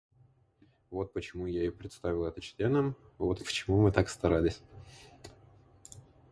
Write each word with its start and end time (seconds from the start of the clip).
Вот 0.89 1.13
почему 1.13 1.45
я 1.45 1.63
и 1.63 1.69
представил 1.69 2.25
это 2.25 2.41
членам, 2.41 2.95
вот 3.19 3.37
почему 3.45 3.83
мы 3.83 3.91
так 3.91 4.09
старались. 4.09 4.59